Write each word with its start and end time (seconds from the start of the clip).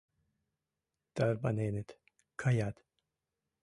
Тарваненыт, 1.15 1.89
каят... 2.41 2.75